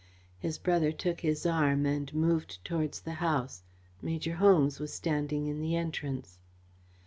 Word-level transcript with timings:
His 0.39 0.57
brother 0.57 0.91
took 0.91 1.21
his 1.21 1.45
arm 1.45 1.85
and 1.85 2.11
moved 2.11 2.65
towards 2.65 3.01
the 3.01 3.13
house. 3.13 3.61
Major 4.01 4.33
Holmes 4.33 4.79
was 4.79 4.91
standing 4.91 5.45
in 5.45 5.61
the 5.61 5.75
entrance. 5.75 6.39